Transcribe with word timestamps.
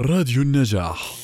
راديو 0.00 0.42
النجاح. 0.42 1.14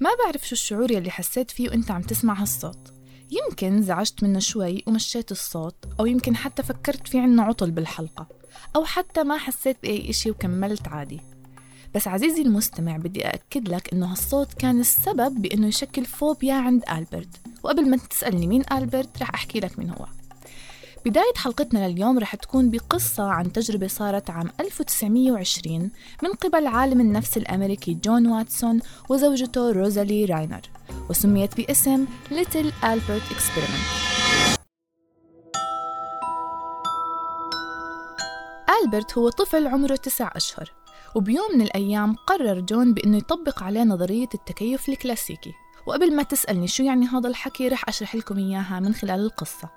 ما 0.00 0.10
بعرف 0.24 0.48
شو 0.48 0.52
الشعور 0.52 0.90
يلي 0.90 1.10
حسيت 1.10 1.50
فيه 1.50 1.68
وإنت 1.68 1.90
عم 1.90 2.02
تسمع 2.02 2.40
هالصوت. 2.40 2.92
يمكن 3.30 3.82
زعجت 3.82 4.22
منه 4.22 4.38
شوي 4.38 4.82
ومشيت 4.86 5.32
الصوت 5.32 5.84
أو 6.00 6.06
يمكن 6.06 6.36
حتى 6.36 6.62
فكرت 6.62 7.08
في 7.08 7.18
عنا 7.18 7.42
عطل 7.42 7.70
بالحلقة 7.70 8.28
أو 8.76 8.84
حتى 8.84 9.24
ما 9.24 9.38
حسيت 9.38 9.76
بأي 9.82 10.10
إشي 10.10 10.30
وكملت 10.30 10.88
عادي. 10.88 11.31
بس 11.94 12.08
عزيزي 12.08 12.42
المستمع 12.42 12.96
بدي 12.96 13.26
أأكد 13.26 13.68
لك 13.68 13.92
إنه 13.92 14.12
هالصوت 14.12 14.54
كان 14.54 14.80
السبب 14.80 15.42
بإنه 15.42 15.66
يشكل 15.66 16.04
فوبيا 16.04 16.54
عند 16.54 16.84
ألبرت. 16.90 17.28
وقبل 17.62 17.90
ما 17.90 17.96
تسألني 17.96 18.46
مين 18.46 18.62
ألبرت 18.72 19.22
رح 19.22 19.30
أحكي 19.34 19.60
لك 19.60 19.78
مين 19.78 19.90
هو. 19.90 20.06
بداية 21.06 21.34
حلقتنا 21.36 21.88
لليوم 21.88 22.18
رح 22.18 22.34
تكون 22.34 22.70
بقصة 22.70 23.22
عن 23.22 23.52
تجربة 23.52 23.86
صارت 23.86 24.30
عام 24.30 24.50
1920 24.60 25.90
من 26.22 26.30
قبل 26.30 26.66
عالم 26.66 27.00
النفس 27.00 27.36
الأمريكي 27.36 27.94
جون 27.94 28.26
واتسون 28.26 28.80
وزوجته 29.08 29.72
روزالي 29.72 30.24
راينر 30.24 30.60
وسميت 31.10 31.56
باسم 31.56 32.06
Little 32.30 32.70
Albert 32.84 33.34
Experiment 33.34 34.02
ألبرت 38.84 39.18
هو 39.18 39.28
طفل 39.28 39.66
عمره 39.66 39.96
تسع 39.96 40.30
أشهر. 40.36 40.81
وبيوم 41.14 41.54
من 41.54 41.62
الأيام 41.62 42.14
قرر 42.14 42.60
جون 42.60 42.94
بأنه 42.94 43.16
يطبق 43.16 43.62
عليه 43.62 43.82
نظرية 43.82 44.28
التكيف 44.34 44.88
الكلاسيكي. 44.88 45.54
وقبل 45.86 46.16
ما 46.16 46.22
تسألني 46.22 46.68
شو 46.68 46.82
يعني 46.82 47.06
هذا 47.06 47.28
الحكي 47.28 47.68
رح 47.68 47.88
أشرح 47.88 48.14
لكم 48.14 48.38
إياها 48.38 48.80
من 48.80 48.94
خلال 48.94 49.20
القصة. 49.20 49.68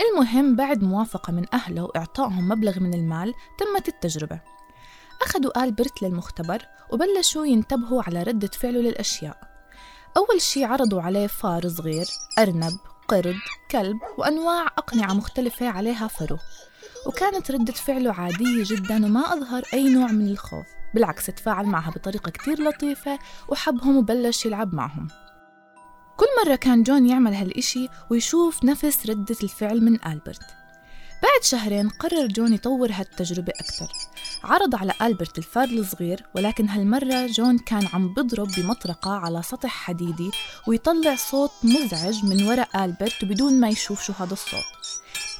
المهم 0.00 0.56
بعد 0.56 0.84
موافقة 0.84 1.32
من 1.32 1.44
أهله 1.54 1.82
وإعطائهم 1.82 2.48
مبلغ 2.48 2.80
من 2.80 2.94
المال 2.94 3.34
تمت 3.58 3.88
التجربة. 3.88 4.40
أخذوا 5.22 5.64
ألبرت 5.64 6.02
للمختبر 6.02 6.66
وبلشوا 6.90 7.46
ينتبهوا 7.46 8.02
على 8.02 8.22
ردة 8.22 8.48
فعله 8.48 8.80
للأشياء. 8.80 9.50
أول 10.16 10.40
شي 10.40 10.64
عرضوا 10.64 11.02
عليه 11.02 11.26
فار 11.26 11.68
صغير 11.68 12.06
أرنب 12.38 12.72
قرد 13.08 13.36
كلب 13.70 13.98
وأنواع 14.18 14.66
أقنعة 14.66 15.12
مختلفة 15.12 15.68
عليها 15.68 16.06
فرو 16.06 16.38
وكانت 17.06 17.50
ردة 17.50 17.72
فعله 17.72 18.12
عادية 18.12 18.64
جدا 18.64 19.06
وما 19.06 19.32
أظهر 19.32 19.62
أي 19.74 19.94
نوع 19.94 20.12
من 20.12 20.28
الخوف. 20.28 20.66
بالعكس 20.94 21.26
تفاعل 21.26 21.66
معها 21.66 21.90
بطريقة 21.90 22.30
كتير 22.30 22.62
لطيفة 22.62 23.18
وحبهم 23.48 23.96
وبلش 23.96 24.46
يلعب 24.46 24.74
معهم. 24.74 25.08
كل 26.16 26.26
مرة 26.44 26.56
كان 26.56 26.82
جون 26.82 27.06
يعمل 27.06 27.34
هالإشي 27.34 27.88
ويشوف 28.10 28.64
نفس 28.64 29.06
ردة 29.06 29.36
الفعل 29.42 29.80
من 29.80 30.06
ألبرت. 30.06 30.42
بعد 31.22 31.42
شهرين 31.42 31.88
قرر 31.88 32.26
جون 32.26 32.52
يطور 32.54 32.92
هالتجربة 32.92 33.52
أكثر. 33.60 33.88
عرض 34.44 34.74
على 34.74 34.92
ألبرت 35.02 35.38
الفار 35.38 35.64
الصغير 35.64 36.26
ولكن 36.34 36.68
هالمرة 36.68 37.26
جون 37.26 37.58
كان 37.58 37.86
عم 37.92 38.14
بضرب 38.14 38.48
بمطرقة 38.56 39.10
على 39.10 39.42
سطح 39.42 39.70
حديدي 39.70 40.30
ويطلع 40.66 41.16
صوت 41.16 41.50
مزعج 41.62 42.24
من 42.24 42.48
وراء 42.48 42.84
ألبرت 42.84 43.24
بدون 43.24 43.60
ما 43.60 43.68
يشوف 43.68 44.02
شو 44.02 44.12
هذا 44.12 44.32
الصوت. 44.32 44.79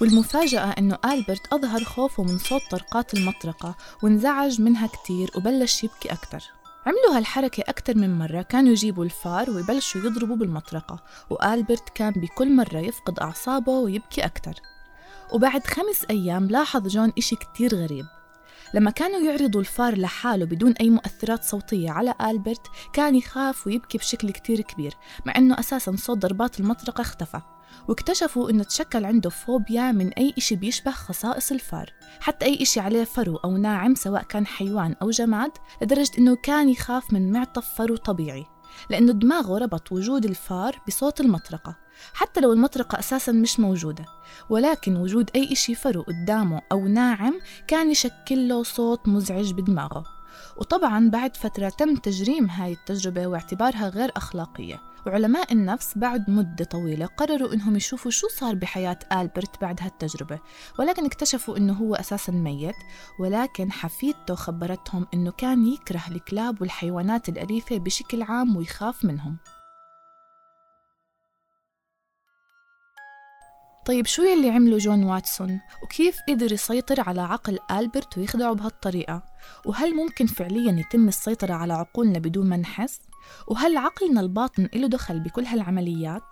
والمفاجأة 0.01 0.75
إنه 0.79 0.99
ألبرت 1.05 1.53
أظهر 1.53 1.85
خوفه 1.85 2.23
من 2.23 2.39
صوت 2.39 2.63
طرقات 2.71 3.15
المطرقة 3.15 3.77
وانزعج 4.03 4.61
منها 4.61 4.87
كتير 4.87 5.31
وبلش 5.37 5.85
يبكي 5.85 6.13
أكثر 6.13 6.45
عملوا 6.87 7.17
هالحركة 7.17 7.61
أكثر 7.69 7.97
من 7.97 8.19
مرة 8.19 8.43
كانوا 8.43 8.71
يجيبوا 8.71 9.05
الفار 9.05 9.51
ويبلشوا 9.51 10.01
يضربوا 10.01 10.37
بالمطرقة 10.37 11.03
وآلبرت 11.31 11.89
كان 11.89 12.13
بكل 12.13 12.57
مرة 12.57 12.79
يفقد 12.79 13.19
أعصابه 13.19 13.73
ويبكي 13.73 14.25
أكثر 14.25 14.55
وبعد 15.33 15.67
خمس 15.67 16.05
أيام 16.11 16.47
لاحظ 16.47 16.89
جون 16.89 17.13
إشي 17.19 17.37
كتير 17.37 17.75
غريب. 17.75 18.05
لما 18.75 18.91
كانوا 18.91 19.21
يعرضوا 19.21 19.61
الفار 19.61 19.99
لحاله 19.99 20.45
بدون 20.45 20.73
أي 20.73 20.91
مؤثرات 20.91 21.45
صوتية 21.45 21.91
على 21.91 22.15
ألبرت 22.21 22.67
كان 22.93 23.15
يخاف 23.17 23.67
ويبكي 23.67 23.99
بشكل 23.99 24.31
كتير 24.31 24.61
كبير 24.61 24.95
مع 25.27 25.33
أنه 25.37 25.59
أساسا 25.59 25.97
صوت 25.97 26.19
ضربات 26.19 26.61
المطرقة 26.61 27.01
اختفى. 27.01 27.41
واكتشفوا 27.89 28.51
إنه 28.51 28.63
تشكل 28.63 29.05
عنده 29.05 29.31
فوبيا 29.31 29.93
من 29.93 30.13
أي 30.13 30.35
إشي 30.39 30.57
بيشبه 30.57 30.91
خصائص 30.91 31.53
الفار 31.53 31.93
حتى 32.21 32.47
أي 32.47 32.63
إشي 32.63 32.81
عليه 32.81 33.05
فرو 33.05 33.37
أو 33.37 33.57
ناعم 33.57 33.95
سواء 33.95 34.23
كان 34.23 34.47
حيوان 34.47 34.97
أو 35.03 35.11
جماد 35.11 35.51
لدرجة 35.83 36.11
إنه 36.19 36.37
كان 36.37 36.69
يخاف 36.69 37.13
من 37.13 37.33
معطف 37.33 37.75
فرو 37.75 37.97
طبيعي. 37.97 38.47
لأنه 38.91 39.13
دماغه 39.13 39.59
ربط 39.59 39.93
وجود 39.93 40.25
الفار 40.25 40.81
بصوت 40.89 41.21
المطرقة 41.21 41.77
حتى 42.15 42.41
لو 42.41 42.53
المطرقة 42.53 42.99
أساسا 42.99 43.33
مش 43.33 43.61
موجودة. 43.61 44.05
ولكن 44.51 44.97
وجود 44.97 45.31
أي 45.35 45.53
إشي 45.53 45.75
فرو 45.75 46.03
قدامه 46.03 46.63
أو 46.73 46.89
ناعم 46.89 47.41
كان 47.69 47.91
يشكل 47.91 48.49
له 48.49 48.63
صوت 48.63 49.09
مزعج 49.09 49.53
بدماغه. 49.53 50.05
وطبعا 50.57 51.11
بعد 51.11 51.37
فترة 51.37 51.69
تم 51.69 51.97
تجريم 51.97 52.51
هاي 52.51 52.73
التجربة 52.73 53.27
واعتبارها 53.27 53.89
غير 53.89 54.11
أخلاقية. 54.17 54.90
وعلماء 55.07 55.53
النفس 55.53 55.99
بعد 55.99 56.31
مدة 56.31 56.65
طويلة 56.65 57.07
قرروا 57.07 57.55
إنهم 57.55 57.77
يشوفوا 57.77 58.11
شو 58.11 58.29
صار 58.29 58.55
بحياة 58.55 58.99
ألبرت 59.13 59.61
بعد 59.61 59.81
هالتجربة 59.83 60.39
ولكن 60.79 61.05
اكتشفوا 61.05 61.57
إنه 61.57 61.73
هو 61.73 61.95
أساسا 61.95 62.33
ميت 62.33 62.77
ولكن 63.21 63.73
حفيدته 63.73 64.35
خبرتهم 64.35 65.07
إنه 65.15 65.31
كان 65.31 65.67
يكره 65.67 66.03
الكلاب 66.11 66.61
والحيوانات 66.61 67.29
الأليفة 67.29 67.79
بشكل 67.79 68.23
عام 68.23 68.57
ويخاف 68.57 69.05
منهم. 69.05 69.37
طيب 73.87 74.07
شو 74.07 74.23
يلي 74.23 74.51
عمله 74.51 74.79
جون 74.79 75.05
واتسون؟ 75.05 75.61
وكيف 75.83 76.19
قدر 76.29 76.53
يسيطر 76.53 77.01
على 77.01 77.21
عقل 77.21 77.59
ألبرت 77.71 78.19
ويخدعه 78.19 78.53
بهالطريقة؟ 78.53 79.23
وهل 79.67 79.95
ممكن 79.95 80.27
فعليا 80.27 80.81
يتم 80.81 81.09
السيطرة 81.09 81.55
على 81.55 81.73
عقولنا 81.73 82.19
بدون 82.19 82.49
ما 82.49 82.57
نحس؟ 82.57 83.01
وهل 83.47 83.77
عقلنا 83.77 84.21
الباطن 84.21 84.69
له 84.75 84.89
دخل 84.89 85.21
بكل 85.21 85.45
هالعمليات؟ 85.45 86.23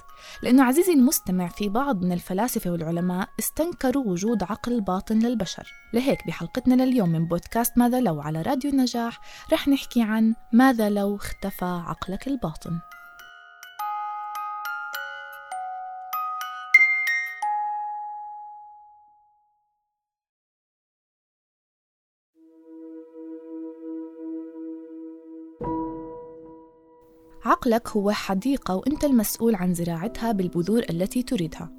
لأنه 0.43 0.65
عزيزي 0.65 0.93
المستمع 0.93 1.49
في 1.49 1.69
بعض 1.69 2.05
من 2.05 2.13
الفلاسفة 2.13 2.71
والعلماء 2.71 3.29
استنكروا 3.39 4.05
وجود 4.05 4.43
عقل 4.43 4.81
باطن 4.81 5.19
للبشر 5.19 5.73
لهيك 5.93 6.27
بحلقتنا 6.27 6.85
لليوم 6.85 7.09
من 7.09 7.29
بودكاست 7.29 7.79
ماذا 7.79 8.01
لو 8.01 8.21
على 8.21 8.43
راديو 8.43 8.71
النجاح 8.71 9.21
رح 9.53 9.69
نحكي 9.69 10.03
عن 10.03 10.35
ماذا 10.53 10.91
لو 10.91 11.17
اختفى 11.17 11.83
عقلك 11.87 12.29
الباطن 12.29 12.81
عقلك 27.49 27.89
هو 27.89 28.11
حديقة 28.11 28.75
وأنت 28.77 29.05
المسؤول 29.05 29.55
عن 29.55 29.75
زراعتها 29.75 30.33
بالبذور 30.33 30.83
التي 30.91 31.23
تريدها. 31.23 31.71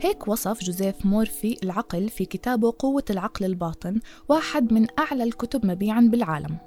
هيك 0.00 0.28
وصف 0.28 0.64
جوزيف 0.64 1.06
مورفي 1.06 1.56
العقل 1.62 2.08
في 2.08 2.24
كتابه 2.24 2.74
قوة 2.78 3.04
العقل 3.10 3.44
الباطن 3.44 4.00
واحد 4.28 4.72
من 4.72 4.86
أعلى 4.98 5.24
الكتب 5.24 5.66
مبيعا 5.66 6.00
بالعالم. 6.00 6.58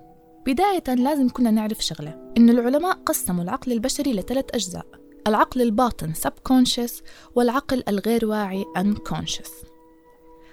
بداية 0.48 0.96
لازم 0.96 1.30
كنا 1.30 1.52
نعرف 1.52 1.80
شغلة 1.80 2.32
إن 2.38 2.50
العلماء 2.50 2.94
قسموا 2.94 3.44
العقل 3.44 3.72
البشري 3.72 4.14
لثلاث 4.14 4.46
أجزاء 4.54 4.86
العقل 5.28 5.62
الباطن 5.62 6.14
subconscious 6.14 7.04
والعقل 7.36 7.84
الغير 7.88 8.26
واعي 8.26 8.66
unconscious. 8.78 9.66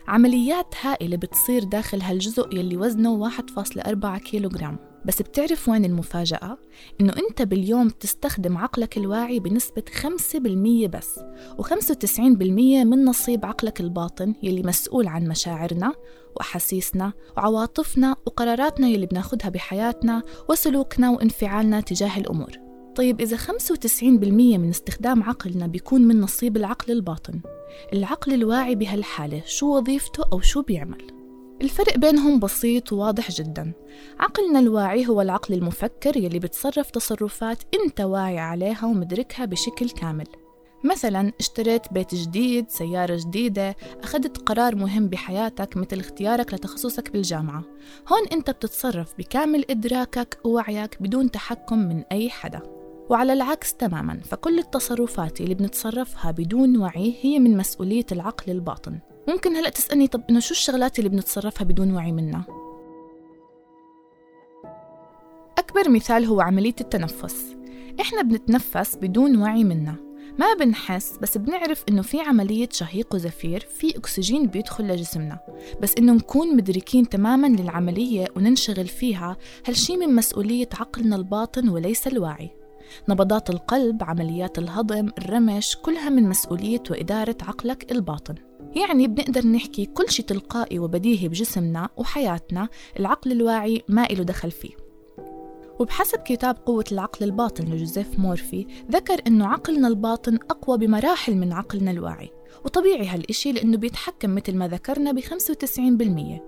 عمليات 0.08 0.74
هائلة 0.82 1.16
بتصير 1.16 1.64
داخل 1.64 2.00
هالجزء 2.00 2.54
يلي 2.54 2.76
وزنه 2.76 3.30
1.4 3.30 4.18
كيلوغرام. 4.18 4.95
بس 5.06 5.22
بتعرف 5.22 5.68
وين 5.68 5.84
المفاجأة؟ 5.84 6.58
إنه 7.00 7.12
أنت 7.12 7.42
باليوم 7.42 7.88
تستخدم 7.88 8.58
عقلك 8.58 8.98
الواعي 8.98 9.40
بنسبة 9.40 9.82
5% 10.02 10.88
بس 10.88 11.20
و95% 11.58 12.28
من 12.84 13.04
نصيب 13.04 13.46
عقلك 13.46 13.80
الباطن 13.80 14.34
يلي 14.42 14.62
مسؤول 14.62 15.06
عن 15.06 15.28
مشاعرنا 15.28 15.92
وأحاسيسنا 16.36 17.12
وعواطفنا 17.36 18.16
وقراراتنا 18.26 18.88
يلي 18.88 19.06
بناخدها 19.06 19.48
بحياتنا 19.48 20.22
وسلوكنا 20.48 21.10
وانفعالنا 21.10 21.80
تجاه 21.80 22.18
الأمور 22.18 22.50
طيب 22.96 23.20
إذا 23.20 23.36
95% 23.36 23.42
من 24.32 24.68
استخدام 24.68 25.22
عقلنا 25.22 25.66
بيكون 25.66 26.02
من 26.02 26.20
نصيب 26.20 26.56
العقل 26.56 26.92
الباطن 26.92 27.40
العقل 27.92 28.34
الواعي 28.34 28.74
بهالحالة 28.74 29.42
شو 29.46 29.76
وظيفته 29.78 30.24
أو 30.32 30.40
شو 30.40 30.62
بيعمل؟ 30.62 31.15
الفرق 31.62 31.98
بينهم 31.98 32.38
بسيط 32.38 32.92
وواضح 32.92 33.30
جدا. 33.30 33.72
عقلنا 34.20 34.58
الواعي 34.58 35.08
هو 35.08 35.20
العقل 35.20 35.54
المفكر 35.54 36.16
يلي 36.16 36.38
بتصرف 36.38 36.90
تصرفات 36.90 37.58
انت 37.74 38.00
واعي 38.00 38.38
عليها 38.38 38.86
ومدركها 38.86 39.44
بشكل 39.44 39.90
كامل. 39.90 40.26
مثلا 40.84 41.32
اشتريت 41.40 41.92
بيت 41.92 42.14
جديد 42.14 42.70
سيارة 42.70 43.16
جديدة 43.16 43.76
أخذت 44.02 44.38
قرار 44.38 44.74
مهم 44.74 45.08
بحياتك 45.08 45.76
مثل 45.76 46.00
اختيارك 46.00 46.54
لتخصصك 46.54 47.12
بالجامعة. 47.12 47.64
هون 48.12 48.26
أنت 48.32 48.50
بتتصرف 48.50 49.14
بكامل 49.18 49.64
إدراكك 49.70 50.38
ووعيك 50.44 51.02
بدون 51.02 51.30
تحكم 51.30 51.78
من 51.78 52.02
أي 52.12 52.30
حدا. 52.30 52.62
وعلى 53.10 53.32
العكس 53.32 53.74
تماما 53.74 54.20
فكل 54.24 54.58
التصرفات 54.58 55.40
اللي 55.40 55.54
بنتصرفها 55.54 56.30
بدون 56.30 56.76
وعي 56.76 57.14
هي 57.20 57.38
من 57.38 57.56
مسؤولية 57.56 58.06
العقل 58.12 58.52
الباطن. 58.52 58.98
ممكن 59.28 59.56
هلأ 59.56 59.68
تسألني 59.68 60.06
طب 60.06 60.22
إنه 60.30 60.40
شو 60.40 60.50
الشغلات 60.50 60.98
اللي 60.98 61.10
بنتصرفها 61.10 61.64
بدون 61.64 61.94
وعي 61.94 62.12
منها؟ 62.12 62.44
أكبر 65.58 65.88
مثال 65.88 66.24
هو 66.24 66.40
عملية 66.40 66.74
التنفس. 66.80 67.56
إحنا 68.00 68.22
بنتنفس 68.22 68.96
بدون 68.96 69.42
وعي 69.42 69.64
منها. 69.64 69.96
ما 70.38 70.54
بنحس 70.60 71.16
بس 71.22 71.38
بنعرف 71.38 71.84
إنه 71.88 72.02
في 72.02 72.20
عملية 72.20 72.68
شهيق 72.72 73.14
وزفير 73.14 73.60
في 73.60 73.96
أكسجين 73.98 74.46
بيدخل 74.46 74.88
لجسمنا. 74.88 75.38
بس 75.82 75.94
إنه 75.98 76.12
نكون 76.12 76.56
مدركين 76.56 77.08
تماما 77.08 77.46
للعملية 77.46 78.26
وننشغل 78.36 78.86
فيها 78.86 79.36
هالشي 79.66 79.96
من 79.96 80.14
مسؤولية 80.14 80.68
عقلنا 80.80 81.16
الباطن 81.16 81.68
وليس 81.68 82.06
الواعي 82.06 82.50
نبضات 83.08 83.50
القلب، 83.50 84.04
عمليات 84.04 84.58
الهضم، 84.58 85.10
الرمش 85.18 85.76
كلها 85.82 86.08
من 86.08 86.28
مسؤولية 86.28 86.82
وإدارة 86.90 87.36
عقلك 87.42 87.92
الباطن. 87.92 88.34
يعني 88.76 89.06
بنقدر 89.06 89.46
نحكي 89.46 89.86
كل 89.86 90.10
شي 90.10 90.22
تلقائي 90.22 90.78
وبديهي 90.78 91.28
بجسمنا 91.28 91.88
وحياتنا 91.96 92.68
العقل 93.00 93.32
الواعي 93.32 93.82
ما 93.88 94.04
إله 94.10 94.24
دخل 94.24 94.50
فيه. 94.50 94.76
وبحسب 95.78 96.18
كتاب 96.18 96.56
قوة 96.66 96.84
العقل 96.92 97.24
الباطن 97.24 97.64
لجوزيف 97.64 98.18
مورفي 98.18 98.66
ذكر 98.90 99.22
إنه 99.26 99.46
عقلنا 99.46 99.88
الباطن 99.88 100.38
أقوى 100.50 100.78
بمراحل 100.78 101.36
من 101.36 101.52
عقلنا 101.52 101.90
الواعي. 101.90 102.30
وطبيعي 102.64 103.06
هالإشي 103.06 103.52
لأنه 103.52 103.76
بيتحكم 103.76 104.34
مثل 104.34 104.54
ما 104.56 104.68
ذكرنا 104.68 105.12
ب 105.12 105.20
95% 105.20 106.40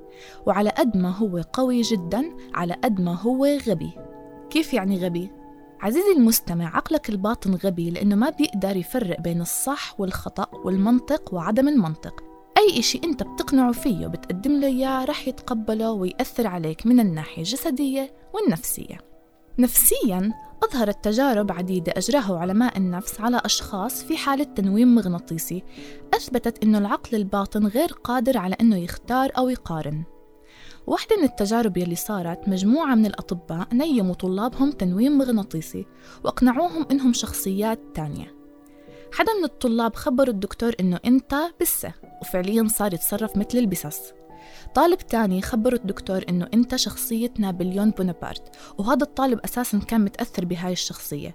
وعلى 0.46 0.70
قد 0.70 0.96
ما 0.96 1.10
هو 1.10 1.42
قوي 1.52 1.80
جدا 1.80 2.36
على 2.54 2.74
قد 2.74 3.00
ما 3.00 3.14
هو 3.14 3.46
غبي. 3.46 3.90
كيف 4.50 4.74
يعني 4.74 5.04
غبي؟ 5.04 5.37
عزيزي 5.80 6.12
المستمع 6.12 6.76
عقلك 6.76 7.10
الباطن 7.10 7.54
غبي 7.54 7.90
لأنه 7.90 8.14
ما 8.14 8.30
بيقدر 8.30 8.76
يفرق 8.76 9.20
بين 9.20 9.40
الصح 9.40 10.00
والخطأ 10.00 10.46
والمنطق 10.64 11.34
وعدم 11.34 11.68
المنطق. 11.68 12.24
أي 12.58 12.78
إشي 12.78 13.00
أنت 13.04 13.22
بتقنعه 13.22 13.72
فيه 13.72 14.06
وبتقدم 14.06 14.52
له 14.60 14.66
إياه 14.66 15.04
رح 15.04 15.28
يتقبله 15.28 15.90
ويأثر 15.90 16.46
عليك 16.46 16.86
من 16.86 17.00
الناحية 17.00 17.38
الجسدية 17.38 18.12
والنفسية. 18.34 18.98
نفسياً 19.58 20.32
أظهرت 20.64 21.04
تجارب 21.04 21.52
عديدة 21.52 21.92
أجراها 21.96 22.38
علماء 22.38 22.78
النفس 22.78 23.20
على 23.20 23.40
أشخاص 23.44 24.04
في 24.04 24.16
حالة 24.16 24.44
تنويم 24.44 24.94
مغناطيسي 24.94 25.64
أثبتت 26.14 26.64
أن 26.64 26.76
العقل 26.76 27.16
الباطن 27.16 27.66
غير 27.66 27.92
قادر 27.92 28.38
على 28.38 28.56
أنه 28.60 28.76
يختار 28.76 29.30
أو 29.38 29.48
يقارن. 29.48 30.04
واحدة 30.88 31.16
من 31.16 31.24
التجارب 31.24 31.76
يلي 31.76 31.94
صارت 31.94 32.48
مجموعة 32.48 32.94
من 32.94 33.06
الأطباء 33.06 33.68
نيموا 33.72 34.14
طلابهم 34.14 34.70
تنويم 34.70 35.18
مغناطيسي 35.18 35.86
وأقنعوهم 36.24 36.86
إنهم 36.90 37.12
شخصيات 37.12 37.80
تانية. 37.94 38.34
حدا 39.12 39.32
من 39.38 39.44
الطلاب 39.44 39.94
خبر 39.94 40.28
الدكتور 40.28 40.72
إنه 40.80 41.00
أنت 41.06 41.34
بسة 41.60 41.92
وفعليا 42.22 42.68
صار 42.68 42.94
يتصرف 42.94 43.36
مثل 43.36 43.58
البسس. 43.58 44.12
طالب 44.74 44.98
تاني 44.98 45.42
خبره 45.42 45.76
الدكتور 45.76 46.24
إنه 46.28 46.48
أنت 46.54 46.76
شخصية 46.76 47.34
نابليون 47.38 47.90
بونابرت 47.90 48.56
وهذا 48.78 49.02
الطالب 49.02 49.40
أساسا 49.44 49.78
كان 49.78 50.00
متأثر 50.00 50.44
بهاي 50.44 50.72
الشخصية. 50.72 51.34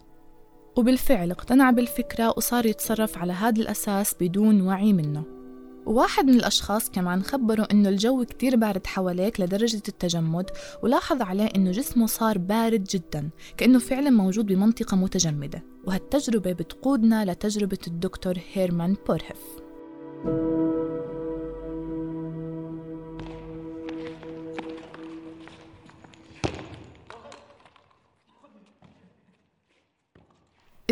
وبالفعل 0.77 1.31
اقتنع 1.31 1.71
بالفكرة 1.71 2.33
وصار 2.37 2.65
يتصرف 2.65 3.17
على 3.17 3.33
هذا 3.33 3.61
الأساس 3.61 4.15
بدون 4.21 4.61
وعي 4.61 4.93
منه. 4.93 5.42
وواحد 5.85 6.25
من 6.25 6.33
الأشخاص 6.33 6.89
كمان 6.89 7.23
خبره 7.23 7.67
إنه 7.71 7.89
الجو 7.89 8.25
كتير 8.25 8.55
بارد 8.55 8.87
حواليك 8.87 9.39
لدرجة 9.39 9.81
التجمد 9.87 10.49
ولاحظ 10.83 11.21
عليه 11.21 11.49
إنه 11.55 11.71
جسمه 11.71 12.05
صار 12.07 12.37
بارد 12.37 12.83
جدا 12.83 13.29
كأنه 13.57 13.79
فعلا 13.79 14.09
موجود 14.09 14.45
بمنطقة 14.45 14.97
متجمدة 14.97 15.63
وهالتجربة 15.87 16.53
بتقودنا 16.53 17.31
لتجربة 17.31 17.79
الدكتور 17.87 18.35
هيرمان 18.53 18.95
بورهف. 19.07 19.63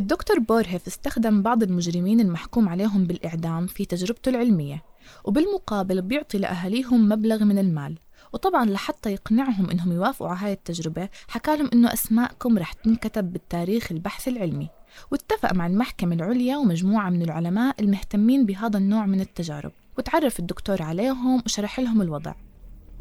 الدكتور 0.01 0.39
بورهيف 0.39 0.88
استخدم 0.88 1.42
بعض 1.42 1.63
المجرمين 1.63 2.19
المحكوم 2.19 2.69
عليهم 2.69 3.03
بالإعدام 3.03 3.68
في 3.68 3.86
تجربته 3.86 4.30
العلمية 4.30 4.83
وبالمقابل 5.25 6.01
بيعطي 6.01 6.38
لأهاليهم 6.38 7.09
مبلغ 7.09 7.44
من 7.44 7.57
المال. 7.57 7.98
وطبعا 8.33 8.65
لحتى 8.65 9.12
يقنعهم 9.12 9.69
إنهم 9.69 9.92
يوافقوا 9.92 10.30
على 10.30 10.39
هاي 10.39 10.53
التجربة 10.53 11.09
حكى 11.27 11.57
لهم 11.57 11.69
إنه 11.74 11.94
أسماءكم 11.94 12.57
رح 12.57 12.74
تنكتب 12.74 13.33
بالتاريخ 13.33 13.92
البحث 13.92 14.27
العلمي. 14.27 14.69
واتفق 15.12 15.53
مع 15.53 15.68
المحكمة 15.68 16.15
العليا 16.15 16.57
ومجموعة 16.57 17.09
من 17.09 17.21
العلماء 17.21 17.75
المهتمين 17.80 18.45
بهذا 18.45 18.77
النوع 18.77 19.06
من 19.06 19.21
التجارب. 19.21 19.71
وتعرف 19.98 20.39
الدكتور 20.39 20.81
عليهم 20.81 21.44
وشرح 21.45 21.80
لهم 21.80 22.01
الوضع. 22.01 22.33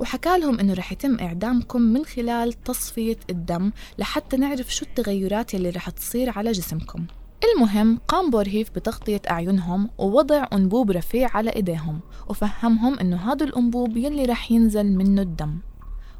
وحكى 0.01 0.39
لهم 0.39 0.59
إنه 0.59 0.75
رح 0.75 0.93
يتم 0.93 1.19
إعدامكم 1.21 1.81
من 1.81 2.05
خلال 2.05 2.53
تصفية 2.53 3.17
الدم 3.31 3.73
لحتى 3.99 4.37
نعرف 4.37 4.75
شو 4.75 4.85
التغيرات 4.85 5.55
يلي 5.55 5.71
رح 5.71 5.91
تصير 5.91 6.39
على 6.39 6.53
جسمكم. 6.53 7.07
المهم 7.45 7.99
قام 8.09 8.31
بورهيف 8.31 8.71
بتغطية 8.71 9.23
أعينهم 9.31 9.91
ووضع 9.99 10.47
أنبوب 10.53 10.91
رفيع 10.91 11.37
على 11.37 11.51
إيديهم 11.51 12.01
وفهمهم 12.29 12.99
إنه 12.99 13.33
هذا 13.33 13.45
الأنبوب 13.45 13.97
يلي 13.97 14.25
رح 14.25 14.53
ينزل 14.53 14.87
منه 14.97 15.23
الدم. 15.23 15.59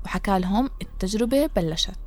وحكى 0.05 0.39
لهم 0.39 0.71
التجربة 0.83 1.47
بلشت. 1.57 2.01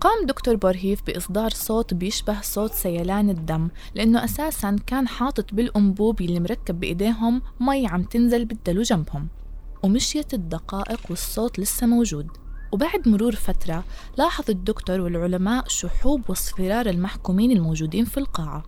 قام 0.00 0.26
دكتور 0.26 0.56
بورهيف 0.56 1.02
بإصدار 1.06 1.50
صوت 1.50 1.94
بيشبه 1.94 2.40
صوت 2.40 2.72
سيلان 2.72 3.30
الدم 3.30 3.68
لأنه 3.94 4.24
أساساً 4.24 4.76
كان 4.86 5.08
حاطط 5.08 5.54
بالأنبوب 5.54 6.20
يلي 6.20 6.40
مركب 6.40 6.80
بإيديهم 6.80 7.42
مي 7.60 7.86
عم 7.86 8.02
تنزل 8.02 8.44
بالدلو 8.44 8.82
جنبهم. 8.82 9.28
ومشيت 9.82 10.34
الدقائق 10.34 11.00
والصوت 11.10 11.58
لسه 11.58 11.86
موجود. 11.86 12.28
وبعد 12.72 13.08
مرور 13.08 13.34
فترة 13.34 13.84
لاحظ 14.18 14.44
الدكتور 14.50 15.00
والعلماء 15.00 15.68
شحوب 15.68 16.22
واصفرار 16.28 16.86
المحكومين 16.86 17.50
الموجودين 17.50 18.04
في 18.04 18.18
القاعة. 18.18 18.62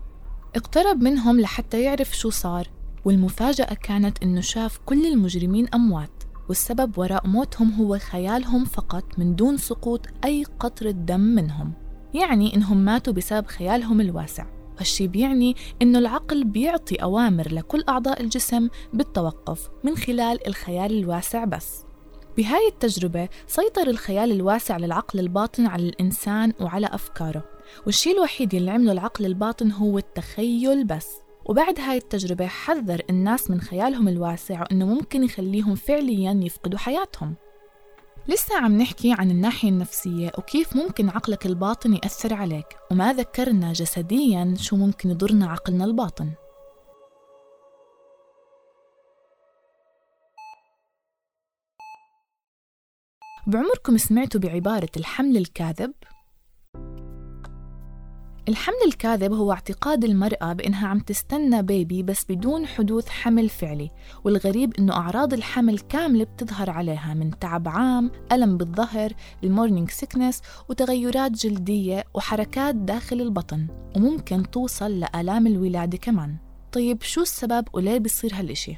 اقترب 0.56 1.02
منهم 1.02 1.40
لحتى 1.40 1.82
يعرف 1.82 2.18
شو 2.18 2.30
صار 2.30 2.68
والمفاجأة 3.04 3.74
كانت 3.74 4.22
إنه 4.22 4.40
شاف 4.40 4.78
كل 4.86 5.06
المجرمين 5.06 5.68
أموات 5.74 6.22
والسبب 6.48 6.98
وراء 6.98 7.26
موتهم 7.26 7.72
هو 7.72 7.98
خيالهم 7.98 8.64
فقط 8.64 9.18
من 9.18 9.36
دون 9.36 9.56
سقوط 9.56 10.06
أي 10.24 10.44
قطرة 10.60 10.90
دم 10.90 11.20
منهم. 11.20 11.72
يعني 12.14 12.56
إنهم 12.56 12.76
ماتوا 12.76 13.12
بسبب 13.12 13.46
خيالهم 13.46 14.00
الواسع. 14.00 14.61
هالشي 14.78 15.08
بيعني 15.08 15.56
إنه 15.82 15.98
العقل 15.98 16.44
بيعطي 16.44 16.94
أوامر 16.96 17.52
لكل 17.52 17.84
أعضاء 17.88 18.20
الجسم 18.22 18.68
بالتوقف 18.92 19.68
من 19.84 19.96
خلال 19.96 20.46
الخيال 20.46 20.98
الواسع 20.98 21.44
بس. 21.44 21.84
بهاي 22.36 22.68
التجربة 22.68 23.28
سيطر 23.46 23.88
الخيال 23.88 24.32
الواسع 24.32 24.76
للعقل 24.76 25.20
الباطن 25.20 25.66
على 25.66 25.82
الإنسان 25.82 26.52
وعلى 26.60 26.86
أفكاره 26.86 27.44
والشي 27.86 28.10
الوحيد 28.12 28.54
اللي 28.54 28.70
عمله 28.70 28.92
العقل 28.92 29.26
الباطن 29.26 29.70
هو 29.72 29.98
التخيل 29.98 30.84
بس. 30.84 31.08
وبعد 31.44 31.80
هاي 31.80 31.96
التجربة 31.96 32.46
حذر 32.46 33.02
الناس 33.10 33.50
من 33.50 33.60
خيالهم 33.60 34.08
الواسع 34.08 34.60
وإنه 34.60 34.86
ممكن 34.86 35.24
يخليهم 35.24 35.74
فعليا 35.74 36.40
يفقدوا 36.42 36.78
حياتهم. 36.78 37.34
لسه 38.28 38.58
عم 38.58 38.78
نحكي 38.78 39.12
عن 39.12 39.30
الناحية 39.30 39.68
النفسية 39.68 40.32
وكيف 40.38 40.76
ممكن 40.76 41.08
عقلك 41.08 41.46
الباطن 41.46 41.92
يأثر 41.92 42.34
عليك 42.34 42.66
وما 42.90 43.12
ذكرنا 43.12 43.72
جسديا 43.72 44.54
شو 44.58 44.76
ممكن 44.76 45.10
يضرنا 45.10 45.46
عقلنا 45.46 45.84
الباطن 45.84 46.30
بعمركم 53.46 53.96
سمعتوا 53.96 54.40
بعبارة 54.40 54.90
الحمل 54.96 55.36
الكاذب؟ 55.36 55.92
الحمل 58.48 58.76
الكاذب 58.86 59.32
هو 59.32 59.52
اعتقاد 59.52 60.04
المرأة 60.04 60.52
بأنها 60.52 60.88
عم 60.88 60.98
تستنى 60.98 61.62
بيبي 61.62 62.02
بس 62.02 62.24
بدون 62.28 62.66
حدوث 62.66 63.08
حمل 63.08 63.48
فعلي 63.48 63.90
والغريب 64.24 64.74
أنه 64.78 64.92
أعراض 64.92 65.32
الحمل 65.32 65.78
كاملة 65.78 66.24
بتظهر 66.24 66.70
عليها 66.70 67.14
من 67.14 67.38
تعب 67.38 67.68
عام 67.68 68.10
ألم 68.32 68.56
بالظهر 68.56 69.12
ال 69.44 69.50
morning 69.50 69.90
sickness 69.90 70.40
وتغيرات 70.68 71.30
جلدية 71.30 72.04
وحركات 72.14 72.74
داخل 72.74 73.20
البطن 73.20 73.66
وممكن 73.96 74.50
توصل 74.50 75.00
لآلام 75.00 75.46
الولادة 75.46 75.98
كمان 75.98 76.36
طيب 76.72 77.02
شو 77.02 77.22
السبب 77.22 77.64
وليه 77.72 77.98
بيصير 77.98 78.34
هالإشي؟ 78.34 78.76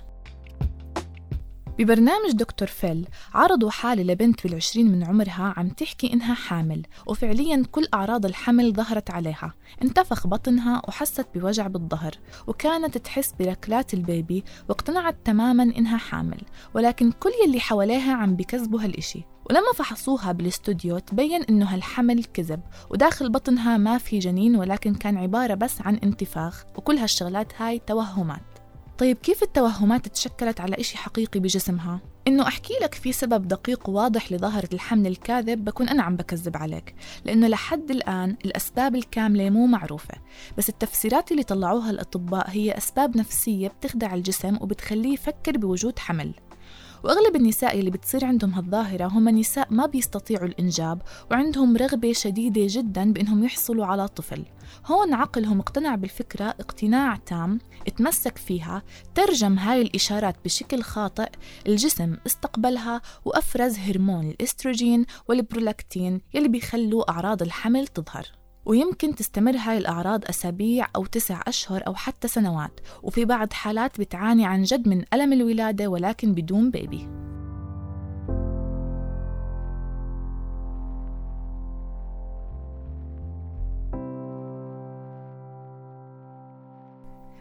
ببرنامج 1.79 2.31
دكتور 2.33 2.69
فيل 2.69 3.09
عرضوا 3.35 3.71
حالة 3.71 4.03
لبنت 4.03 4.43
بالعشرين 4.43 4.93
من 4.93 5.05
عمرها 5.05 5.55
عم 5.57 5.69
تحكي 5.69 6.13
إنها 6.13 6.35
حامل 6.35 6.83
وفعليا 7.07 7.63
كل 7.73 7.87
أعراض 7.95 8.27
الحمل 8.27 8.73
ظهرت 8.73 9.11
عليها. 9.11 9.55
انتفخ 9.83 10.27
بطنها 10.27 10.83
وحست 10.89 11.27
بوجع 11.35 11.67
بالظهر 11.67 12.13
وكانت 12.47 12.99
تحس 12.99 13.35
بركلات 13.41 13.95
البيبي 13.95 14.45
واقتنعت 14.69 15.17
تماما 15.25 15.63
إنها 15.63 15.97
حامل. 15.97 16.41
ولكن 16.75 17.13
كل 17.13 17.31
يلي 17.47 17.61
حواليها 17.61 18.13
عم 18.15 18.37
بكذبوا 18.37 18.81
هالإشي 18.81 19.25
ولما 19.51 19.73
فحصوها 19.75 20.33
بالاستوديو 20.33 20.99
تبين 20.99 21.43
إنه 21.43 21.67
هالحمل 21.67 22.25
كذب 22.25 22.61
وداخل 22.91 23.31
بطنها 23.31 23.77
ما 23.77 23.99
في 23.99 24.19
جنين 24.19 24.57
ولكن 24.57 24.95
كان 24.95 25.17
عبارة 25.17 25.55
بس 25.55 25.81
عن 25.81 25.95
انتفاخ 25.95 26.65
وكل 26.77 26.97
هالشغلات 26.97 27.53
هاي 27.63 27.79
توهمات. 27.79 28.54
طيب 28.99 29.17
كيف 29.17 29.43
التوهمات 29.43 30.09
تشكلت 30.09 30.61
على 30.61 30.77
إشي 30.81 30.97
حقيقي 30.97 31.41
بجسمها؟ 31.41 32.01
إنه 32.29 32.49
أحكي 32.49 32.75
لك 32.83 32.95
في 32.95 33.13
سبب 33.13 33.49
دقيق 33.49 33.89
وواضح 33.89 34.33
لظاهرة 34.33 34.69
الحمل 34.73 35.07
الكاذب 35.07 35.65
بكون 35.65 35.89
أنا 35.89 36.03
عم 36.03 36.17
بكذب 36.17 36.57
عليك 36.57 36.95
لأنه 37.25 37.49
لحد 37.49 37.91
الآن 37.91 38.37
الأسباب 38.45 38.95
الكاملة 38.95 39.51
مو 39.51 39.67
معروفة. 39.67 40.15
بس 40.59 40.69
التفسيرات 40.69 41.33
اللي 41.33 41.43
طلعوها 41.43 41.91
الأطباء 41.91 42.51
هي 42.51 42.79
أسباب 42.79 43.17
نفسية 43.17 43.69
بتخدع 43.69 44.15
الجسم 44.15 44.57
وبتخليه 44.61 45.13
يفكر 45.13 45.59
بوجود 45.59 45.99
حمل. 45.99 46.35
وأغلب 47.05 47.37
النساء 47.37 47.79
اللي 47.81 47.91
بتصير 47.91 48.25
عندهم 48.25 48.55
هالظاهرة 48.55 49.07
هم 49.07 49.29
نساء 49.29 49.67
ما 49.71 49.87
بيستطيعوا 49.87 50.47
الإنجاب 50.47 51.03
وعندهم 51.31 51.77
رغبة 51.77 52.13
شديدة 52.13 52.63
جدا 52.69 53.13
بأنهم 53.13 53.45
يحصلوا 53.45 53.87
على 53.87 54.09
طفل. 54.09 54.45
هون 54.87 55.15
عقلهم 55.15 55.61
اقتنع 55.61 55.95
بالفكرة 55.95 56.45
اقتناع 56.45 57.17
تام 57.17 57.59
اتمسك 57.87 58.39
فيها 58.39 58.83
ترجم 59.15 59.59
هاي 59.59 59.83
الإشارات 59.83 60.37
بشكل 60.45 60.83
خاطئ 60.83 61.29
الجسم 61.69 62.17
استقبلها 62.27 63.01
وأفرز 63.25 63.79
هرمون 63.79 64.31
الإستروجين 64.31 65.07
والبرولاكتين 65.29 66.21
يلي 66.35 66.49
بيخلوا 66.49 67.11
أعراض 67.11 67.43
الحمل 67.43 67.87
تظهر. 67.87 68.27
ويمكن 68.67 69.15
تستمر 69.15 69.57
هاي 69.57 69.79
الأعراض 69.79 70.25
أسابيع 70.25 70.87
أو 70.97 71.07
تسع 71.07 71.41
أشهر 71.47 71.87
أو 71.87 71.95
حتى 71.95 72.29
سنوات. 72.29 72.81
وفي 73.03 73.25
بعض 73.25 73.53
حالات 73.53 74.01
بتعاني 74.01 74.47
عن 74.47 74.63
جد 74.63 74.89
من 74.89 75.05
ألم 75.15 75.33
الولادة 75.33 75.87
ولكن 75.89 76.35
بدون 76.35 76.71
بيبي 76.71 77.09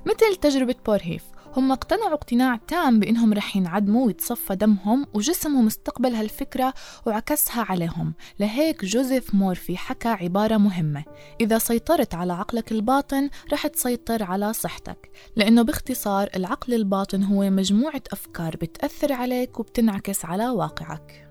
مثل 0.05 0.36
تجربة 0.36 0.75
بورهيف 0.86 1.24
هم 1.57 1.72
اقتنعوا 1.72 2.13
اقتناع 2.13 2.55
تام 2.67 3.00
بأنهم 3.00 3.33
رح 3.33 3.55
ينعدموا 3.55 4.05
ويتصفى 4.05 4.55
دمهم 4.55 5.05
وجسمهم 5.13 5.67
استقبل 5.67 6.15
هالفكرة 6.15 6.74
وعكسها 7.05 7.65
عليهم. 7.69 8.13
لهيك 8.39 8.86
جوزيف 8.86 9.36
مورفي 9.36 9.77
حكى 9.77 10.07
عبارة 10.07 10.57
مهمة. 10.57 11.03
إذا 11.41 11.57
سيطرت 11.57 12.15
على 12.15 12.33
عقلك 12.33 12.72
الباطن 12.72 13.29
رح 13.53 13.67
تسيطر 13.67 14.24
على 14.24 14.53
صحتك 14.53 15.12
لأنه 15.36 15.62
باختصار 15.62 16.29
العقل 16.36 16.74
الباطن 16.74 17.24
هو 17.24 17.50
مجموعة 17.50 18.01
أفكار 18.12 18.55
بتأثر 18.55 19.13
عليك 19.13 19.60
وبتنعكس 19.60 20.25
على 20.25 20.50
واقعك. 20.50 21.22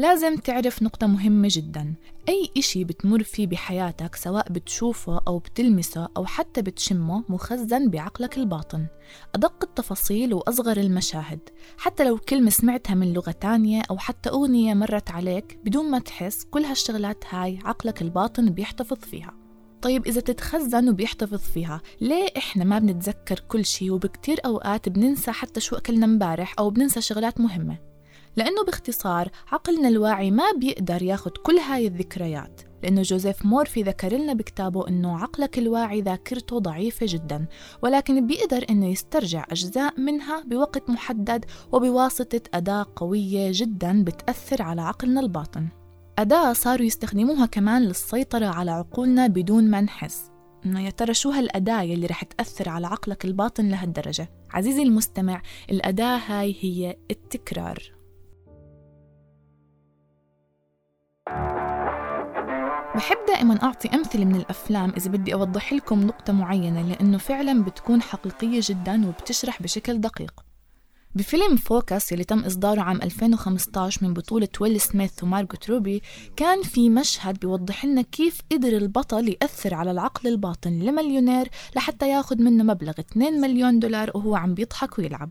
لازم 0.00 0.36
تعرف 0.36 0.82
نقطة 0.82 1.06
مهمة 1.06 1.48
جدا. 1.50 1.94
أي 2.28 2.50
إشي 2.58 2.84
بتمر 2.84 3.22
فيه 3.22 3.46
بحياتك 3.46 4.14
سواء 4.14 4.52
بتشوفه 4.52 5.20
أو 5.28 5.38
بتلمسه 5.38 6.08
أو 6.16 6.26
حتى 6.26 6.62
بتشمه 6.62 7.24
مخزن 7.28 7.90
بعقلك 7.90 8.38
الباطن. 8.38 8.86
أدق 9.34 9.54
التفاصيل 9.62 10.34
وأصغر 10.34 10.76
المشاهد. 10.76 11.40
حتى 11.78 12.04
لو 12.04 12.18
كلمة 12.18 12.50
سمعتها 12.50 12.94
من 12.94 13.12
لغة 13.12 13.30
تانية 13.30 13.82
أو 13.90 13.98
حتى 13.98 14.30
أغنية 14.30 14.74
مرت 14.74 15.10
عليك 15.10 15.58
بدون 15.64 15.90
ما 15.90 15.98
تحس 15.98 16.44
كل 16.44 16.64
هالشغلات 16.64 17.24
هاي 17.30 17.58
عقلك 17.64 18.02
الباطن 18.02 18.50
بيحتفظ 18.50 18.98
فيها. 18.98 19.34
طيب 19.82 20.06
إذا 20.06 20.20
تتخزن 20.20 20.88
وبيحتفظ 20.88 21.40
فيها 21.40 21.80
ليه 22.00 22.28
إحنا 22.36 22.64
ما 22.64 22.78
بنتذكر 22.78 23.40
كل 23.48 23.64
شيء 23.64 23.90
وبكتير 23.90 24.40
أوقات 24.44 24.88
بننسى 24.88 25.32
حتى 25.32 25.60
شو 25.60 25.76
أكلنا 25.76 26.06
امبارح 26.06 26.54
أو 26.58 26.70
بننسى 26.70 27.00
شغلات 27.00 27.40
مهمة. 27.40 27.89
لأنه 28.36 28.64
باختصار 28.64 29.28
عقلنا 29.52 29.88
الواعي 29.88 30.30
ما 30.30 30.52
بيقدر 30.58 31.02
ياخد 31.02 31.36
كل 31.38 31.58
هاي 31.58 31.86
الذكريات. 31.86 32.60
لأنه 32.82 33.02
جوزيف 33.02 33.46
مورفي 33.46 33.82
ذكر 33.82 34.12
لنا 34.12 34.32
بكتابه 34.32 34.88
أنه 34.88 35.18
عقلك 35.18 35.58
الواعي 35.58 36.00
ذاكرته 36.00 36.58
ضعيفة 36.58 37.06
جدا 37.08 37.46
ولكن 37.82 38.26
بيقدر 38.26 38.66
أنه 38.70 38.86
يسترجع 38.86 39.46
أجزاء 39.50 40.00
منها 40.00 40.42
بوقت 40.42 40.90
محدد 40.90 41.44
وبواسطة 41.72 42.40
أداة 42.54 42.86
قوية 42.96 43.50
جدا 43.54 44.04
بتأثر 44.04 44.62
على 44.62 44.82
عقلنا 44.82 45.20
الباطن. 45.20 45.68
أداة 46.18 46.52
صاروا 46.52 46.86
يستخدموها 46.86 47.46
كمان 47.46 47.82
للسيطرة 47.82 48.46
على 48.46 48.70
عقولنا 48.70 49.26
بدون 49.26 49.70
ما 49.70 49.80
نحس. 49.80 50.30
إنه 50.66 50.84
يا 50.84 50.90
ترى 50.90 51.14
شو 51.14 51.30
هالأداة 51.30 51.82
اللي 51.82 52.06
رح 52.06 52.24
تأثر 52.24 52.68
على 52.68 52.86
عقلك 52.86 53.24
الباطن 53.24 53.68
لهالدرجة؟ 53.68 54.30
عزيزي 54.50 54.82
المستمع 54.82 55.42
الأداة 55.70 56.16
هاي 56.16 56.56
هي 56.60 56.96
التكرار. 57.10 57.99
بحب 62.94 63.18
دائما 63.28 63.62
أعطي 63.62 63.88
أمثلة 63.88 64.24
من 64.24 64.36
الأفلام 64.36 64.92
إذا 64.96 65.10
بدي 65.10 65.34
أوضح 65.34 65.72
لكم 65.72 66.00
نقطة 66.02 66.32
معينة 66.32 66.82
لأنه 66.82 67.18
فعلا 67.18 67.64
بتكون 67.64 68.02
حقيقية 68.02 68.60
جدا 68.62 69.08
وبتشرح 69.08 69.62
بشكل 69.62 70.00
دقيق. 70.00 70.40
بفيلم 71.14 71.56
Focus 71.56 72.12
اللي 72.12 72.24
تم 72.24 72.44
إصداره 72.44 72.80
عام 72.80 73.02
2015 73.02 74.06
من 74.06 74.14
بطولة 74.14 74.48
ويل 74.60 74.80
سميث 74.80 75.24
ومارغوت 75.24 75.70
روبي 75.70 76.02
كان 76.36 76.62
في 76.62 76.88
مشهد 76.88 77.40
بيوضح 77.40 77.84
لنا 77.84 78.02
كيف 78.02 78.40
قدر 78.52 78.76
البطل 78.76 79.28
يأثر 79.28 79.74
على 79.74 79.90
العقل 79.90 80.28
الباطن 80.28 80.78
لمليونير 80.78 81.48
لحتى 81.76 82.10
ياخد 82.10 82.40
منه 82.40 82.64
مبلغ 82.64 82.94
2 82.98 83.40
مليون 83.40 83.78
دولار 83.78 84.10
وهو 84.14 84.36
عم 84.36 84.54
بيضحك 84.54 84.98
ويلعب. 84.98 85.30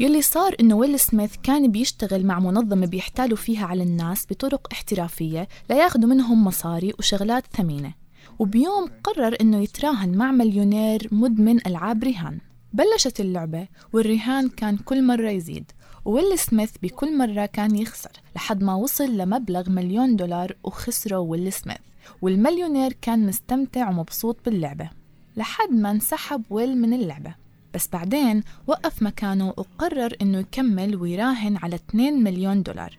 يلي 0.00 0.22
صار 0.22 0.56
إنه 0.60 0.74
ويل 0.74 1.00
سميث 1.00 1.34
كان 1.42 1.70
بيشتغل 1.70 2.26
مع 2.26 2.38
منظمة 2.38 2.86
بيحتالوا 2.86 3.36
فيها 3.36 3.66
على 3.66 3.82
الناس 3.82 4.26
بطرق 4.30 4.68
احترافية 4.72 5.48
لياخدوا 5.70 6.08
منهم 6.08 6.44
مصاري 6.44 6.92
وشغلات 6.98 7.44
ثمينة. 7.56 7.94
وبيوم 8.38 8.90
قرر 9.04 9.36
إنه 9.40 9.62
يتراهن 9.62 10.16
مع 10.16 10.32
مليونير 10.32 11.08
مدمن 11.12 11.66
ألعاب 11.66 12.04
رهان 12.04 12.38
بلشت 12.72 13.20
اللعبة 13.20 13.68
والرهان 13.92 14.48
كان 14.48 14.76
كل 14.76 15.04
مرة 15.04 15.30
يزيد 15.30 15.72
ويل 16.04 16.38
سميث 16.38 16.70
بكل 16.82 17.18
مرة 17.18 17.46
كان 17.46 17.76
يخسر 17.76 18.12
لحد 18.36 18.62
ما 18.62 18.74
وصل 18.74 19.16
لمبلغ 19.16 19.70
مليون 19.70 20.16
دولار 20.16 20.56
وخسره 20.64 21.18
ويل 21.18 21.52
سميث. 21.52 21.78
والمليونير 22.22 22.92
كان 22.92 23.26
مستمتع 23.26 23.90
ومبسوط 23.90 24.36
باللعبة 24.44 24.90
لحد 25.36 25.70
ما 25.70 25.90
انسحب 25.90 26.42
ويل 26.50 26.78
من 26.78 26.92
اللعبة. 26.92 27.47
بس 27.74 27.88
بعدين 27.92 28.42
وقف 28.66 29.02
مكانه 29.02 29.48
وقرر 29.48 30.16
إنه 30.22 30.38
يكمل 30.38 30.96
ويراهن 30.96 31.56
على 31.56 31.74
2 31.74 32.22
مليون 32.22 32.62
دولار. 32.62 32.98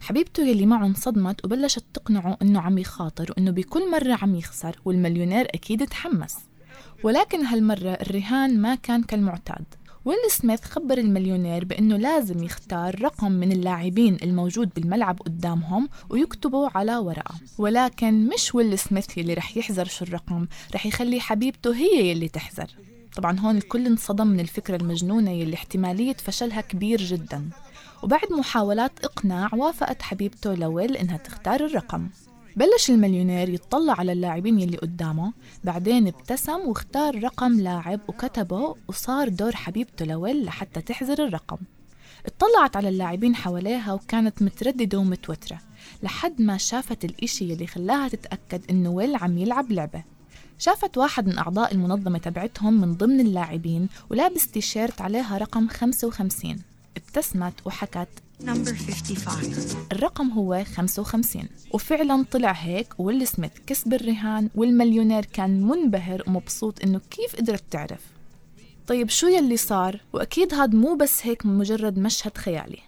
حبيبته 0.00 0.42
يلي 0.42 0.66
معه 0.66 0.86
انصدمت 0.86 1.44
وبلشت 1.44 1.84
تقنعه 1.94 2.38
إنه 2.42 2.60
عم 2.60 2.78
يخاطر 2.78 3.30
وإنه 3.30 3.50
بكل 3.50 3.90
مرة 3.90 4.18
عم 4.22 4.34
يخسر 4.34 4.80
والمليونير 4.84 5.48
أكيد 5.54 5.86
تحمس. 5.86 6.36
ولكن 7.02 7.44
هالمرة 7.44 7.90
الرهان 7.90 8.60
ما 8.62 8.74
كان 8.74 9.02
كالمعتاد. 9.02 9.64
ويل 10.04 10.30
سميث 10.30 10.64
خبر 10.64 10.98
المليونير 10.98 11.64
بأنه 11.64 11.96
لازم 11.96 12.42
يختار 12.42 13.02
رقم 13.02 13.32
من 13.32 13.52
اللاعبين 13.52 14.16
الموجود 14.22 14.70
بالملعب 14.76 15.22
قدامهم 15.22 15.88
ويكتبوا 16.10 16.68
على 16.74 16.96
ورقة. 16.96 17.34
ولكن 17.58 18.28
مش 18.28 18.54
ويل 18.54 18.78
سميث 18.78 19.18
يلي 19.18 19.34
رح 19.34 19.56
يحذر 19.56 19.84
شو 19.84 20.04
الرقم 20.04 20.46
رح 20.74 20.86
يخلي 20.86 21.20
حبيبته 21.20 21.76
هي 21.76 22.10
يلي 22.10 22.28
تحذر. 22.28 22.66
طبعا 23.16 23.40
هون 23.40 23.56
الكل 23.56 23.86
انصدم 23.86 24.26
من 24.26 24.40
الفكرة 24.40 24.76
المجنونة 24.76 25.30
يلي 25.30 25.54
احتمالية 25.54 26.12
فشلها 26.12 26.60
كبير 26.60 27.02
جدا. 27.02 27.50
وبعد 28.02 28.32
محاولات 28.38 29.04
إقناع 29.04 29.50
وافقت 29.54 30.02
حبيبته 30.02 30.54
لويل 30.54 30.96
إنها 30.96 31.16
تختار 31.16 31.66
الرقم. 31.66 32.08
بلش 32.56 32.90
المليونير 32.90 33.48
يتطلع 33.48 33.94
على 33.98 34.12
اللاعبين 34.12 34.58
يلي 34.60 34.76
قدامه 34.76 35.32
بعدين 35.64 36.06
ابتسم 36.06 36.60
واختار 36.68 37.22
رقم 37.24 37.60
لاعب 37.60 38.00
وكتبه 38.08 38.76
وصار 38.88 39.28
دور 39.28 39.56
حبيبته 39.56 40.04
لويل 40.04 40.44
لحتى 40.44 40.80
تحذر 40.80 41.24
الرقم. 41.24 41.58
اطلعت 42.26 42.76
على 42.76 42.88
اللاعبين 42.88 43.36
حواليها 43.36 43.92
وكانت 43.92 44.42
مترددة 44.42 44.98
ومتوترة 44.98 45.58
لحد 46.02 46.42
ما 46.42 46.56
شافت 46.56 47.04
الإشي 47.04 47.52
يلي 47.52 47.66
خلاها 47.66 48.08
تتأكد 48.08 48.70
إنه 48.70 48.90
ويل 48.90 49.16
عم 49.16 49.38
يلعب 49.38 49.72
لعبة. 49.72 50.13
شافت 50.58 50.98
واحد 50.98 51.26
من 51.26 51.38
أعضاء 51.38 51.74
المنظمة 51.74 52.18
تبعتهم 52.18 52.80
من 52.80 52.94
ضمن 52.94 53.20
اللاعبين 53.20 53.88
ولابس 54.10 54.50
تيشيرت 54.50 55.00
عليها 55.00 55.38
رقم 55.38 55.68
55 55.68 56.56
ابتسمت 56.96 57.54
وحكت. 57.64 58.08
number 58.40 58.74
55 58.74 59.86
الرقم 59.92 60.30
هو 60.30 60.64
55 60.76 61.44
وفعلا 61.72 62.24
طلع 62.30 62.52
هيك 62.52 62.94
ويل 62.98 63.26
سميث 63.26 63.52
كسب 63.66 63.94
الرهان 63.94 64.50
والمليونير 64.54 65.24
كان 65.24 65.62
منبهر 65.62 66.22
ومبسوط 66.26 66.82
إنه 66.84 67.00
كيف 67.10 67.36
قدرت 67.36 67.64
تعرف. 67.70 68.00
طيب 68.86 69.10
شو 69.10 69.26
يلي 69.26 69.56
صار؟ 69.56 70.00
وأكيد 70.12 70.54
هاد 70.54 70.74
مو 70.74 70.94
بس 70.94 71.26
هيك 71.26 71.46
مجرد 71.46 71.98
مشهد 71.98 72.38
خيالي. 72.38 72.78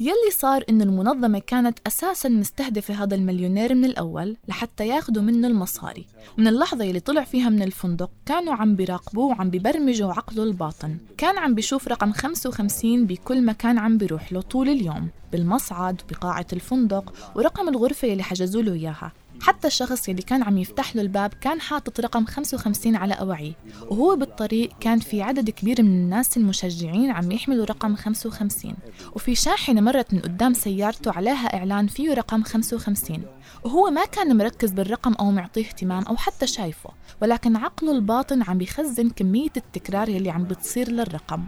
يلي 0.00 0.30
صار 0.30 0.64
إنه 0.68 0.84
المنظمة 0.84 1.38
كانت 1.38 1.78
أساساً 1.86 2.28
مستهدفة 2.28 2.94
هذا 2.94 3.14
المليونير 3.14 3.74
من 3.74 3.84
الأول 3.84 4.36
لحتى 4.48 4.88
ياخدوا 4.88 5.22
منه 5.22 5.48
المصاري. 5.48 6.06
ومن 6.38 6.46
اللحظة 6.46 6.84
يلي 6.84 7.00
طلع 7.00 7.24
فيها 7.24 7.48
من 7.48 7.62
الفندق 7.62 8.10
كانوا 8.26 8.54
عم 8.54 8.76
بيراقبوه 8.76 9.24
وعم 9.24 9.50
ببرمجوا 9.50 10.12
عقله 10.12 10.42
الباطن. 10.42 10.96
كان 11.18 11.38
عم 11.38 11.54
بيشوف 11.54 11.88
رقم 11.88 12.12
55 12.12 13.06
بكل 13.06 13.44
مكان 13.44 13.78
عم 13.78 13.98
بيروح 13.98 14.32
له 14.32 14.40
طول 14.40 14.68
اليوم 14.68 15.08
بالمصعد 15.32 16.00
بقاعة 16.10 16.46
الفندق 16.52 17.12
ورقم 17.34 17.68
الغرفة 17.68 18.08
يلي 18.08 18.22
حجزوا 18.22 18.62
له 18.62 18.72
إياها. 18.72 19.12
حتى 19.40 19.68
الشخص 19.68 20.08
يلي 20.08 20.22
كان 20.22 20.42
عم 20.42 20.58
يفتح 20.58 20.96
له 20.96 21.02
الباب 21.02 21.34
كان 21.40 21.60
حاطط 21.60 22.00
رقم 22.00 22.24
55 22.24 22.96
على 22.96 23.14
أوعيه 23.14 23.52
وهو 23.90 24.16
بالطريق 24.16 24.70
كان 24.80 24.98
في 24.98 25.22
عدد 25.22 25.50
كبير 25.50 25.82
من 25.82 25.88
الناس 25.88 26.36
المشجعين 26.36 27.10
عم 27.10 27.32
يحملوا 27.32 27.64
رقم 27.64 27.96
55 27.96 28.74
وفي 29.12 29.34
شاحنة 29.34 29.80
مرت 29.80 30.14
من 30.14 30.20
قدام 30.20 30.54
سيارته 30.54 31.12
عليها 31.12 31.56
إعلان 31.56 31.86
فيه 31.86 32.14
رقم 32.14 32.42
55 32.42 33.22
وهو 33.64 33.90
ما 33.90 34.04
كان 34.04 34.36
مركز 34.36 34.70
بالرقم 34.70 35.12
أو 35.12 35.30
معطيه 35.30 35.66
اهتمام 35.66 36.02
أو 36.02 36.16
حتى 36.16 36.46
شايفه 36.46 36.90
ولكن 37.22 37.56
عقله 37.56 37.92
الباطن 37.92 38.42
عم 38.42 38.58
بيخزن 38.58 39.10
كمية 39.10 39.52
التكرار 39.56 40.08
يلي 40.08 40.30
عم 40.30 40.44
بتصير 40.44 40.90
للرقم. 40.90 41.44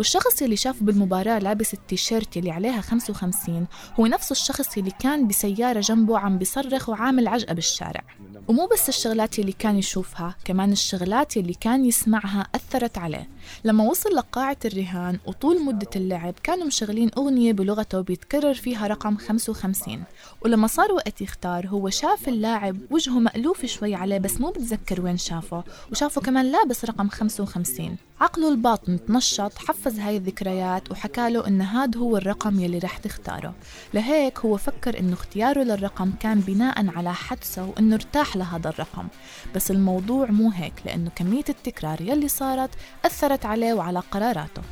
والشخص 0.00 0.42
اللي 0.42 0.56
شافه 0.56 0.84
بالمباراة 0.84 1.38
لابس 1.38 1.74
التيشيرت 1.74 2.36
اللي 2.36 2.50
عليها 2.50 2.80
55 2.80 3.66
هو 4.00 4.06
نفس 4.06 4.32
الشخص 4.32 4.78
اللي 4.78 4.90
كان 4.90 5.28
بسيارة 5.28 5.80
جنبه 5.80 6.18
عم 6.18 6.38
بيصرخ 6.38 6.88
وعامل 6.88 7.28
عجقة 7.28 7.54
بالشارع. 7.54 8.02
ومو 8.48 8.66
بس 8.72 8.88
الشغلات 8.88 9.38
اللي 9.38 9.52
كان 9.52 9.76
يشوفها 9.76 10.36
كمان 10.44 10.72
الشغلات 10.72 11.36
اللي 11.36 11.54
كان 11.54 11.84
يسمعها 11.84 12.46
أثرت 12.54 12.98
عليه. 12.98 13.28
لما 13.64 13.84
وصل 13.84 14.10
لقاعة 14.14 14.56
الرهان 14.64 15.18
وطول 15.26 15.64
مدة 15.64 15.90
اللعب 15.96 16.34
كانوا 16.42 16.66
مشغلين 16.66 17.10
أغنية 17.18 17.52
بلغته 17.52 18.00
بيتكرر 18.00 18.54
فيها 18.54 18.86
رقم 18.86 19.16
55 19.16 20.04
ولما 20.44 20.66
صار 20.66 20.92
وقت 20.92 21.20
يختار 21.20 21.66
هو 21.66 21.90
شاف 21.90 22.28
اللاعب 22.28 22.76
وجهه 22.90 23.18
مألوف 23.18 23.66
شوي 23.66 23.94
عليه 23.94 24.18
بس 24.18 24.40
مو 24.40 24.50
بتذكر 24.50 25.00
وين 25.00 25.16
شافه. 25.16 25.64
وشافه 25.92 26.20
كمان 26.20 26.52
لابس 26.52 26.84
رقم 26.84 27.08
55 27.08 27.96
عقله 28.20 28.48
الباطن 28.48 29.04
تنشط 29.06 29.58
حفز 29.58 29.98
هاي 29.98 30.16
الذكريات 30.16 30.90
وحكى 30.90 31.30
له 31.30 31.46
إن 31.46 31.60
هاد 31.60 31.96
هو 31.96 32.16
الرقم 32.16 32.60
يلي 32.60 32.78
رح 32.78 32.96
تختاره. 32.98 33.54
لهيك 33.94 34.38
هو 34.38 34.56
فكر 34.56 34.98
إنه 34.98 35.12
اختياره 35.12 35.62
للرقم 35.62 36.12
كان 36.20 36.40
بناء 36.40 36.88
على 36.96 37.14
حدسه 37.14 37.64
وإنه 37.64 37.94
ارتاح 37.94 38.36
لهذا 38.36 38.68
الرقم. 38.68 39.08
بس 39.54 39.70
الموضوع 39.70 40.30
مو 40.30 40.50
هيك 40.50 40.72
لأنه 40.86 41.10
كمية 41.16 41.44
التكرار 41.48 42.00
يلي 42.00 42.28
صارت 42.28 42.70
أثرت 43.04 43.39
عليه 43.46 43.74
وعلى 43.74 43.98
قراراته. 43.98 44.62